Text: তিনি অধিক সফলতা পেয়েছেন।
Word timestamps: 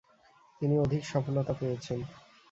তিনি 0.61 0.75
অধিক 0.79 1.01
সফলতা 1.05 1.53
পেয়েছেন। 1.53 1.99